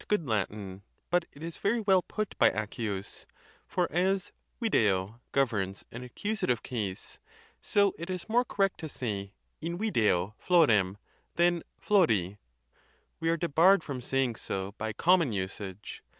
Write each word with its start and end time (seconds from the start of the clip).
good 0.07 0.27
Latin, 0.27 0.81
but 1.11 1.25
it 1.31 1.43
is 1.43 1.59
very 1.59 1.79
well 1.79 2.01
put 2.01 2.35
by 2.39 2.49
Accius; 2.49 3.27
for 3.67 3.87
as 3.91 4.31
video 4.59 5.21
governs 5.31 5.85
an 5.91 6.03
accusative 6.03 6.63
case, 6.63 7.19
so 7.61 7.93
it 7.99 8.09
is 8.09 8.27
more 8.27 8.43
correct 8.43 8.79
to 8.79 8.89
say 8.89 9.31
in 9.61 9.77
video 9.77 10.33
florem 10.43 10.95
than 11.35 11.61
flori. 11.79 12.39
We 13.19 13.29
are 13.29 13.37
debarred 13.37 13.83
from 13.83 14.01
saying 14.01 14.37
so 14.37 14.71
by 14.79 14.91
common 14.91 15.33
usage. 15.33 16.01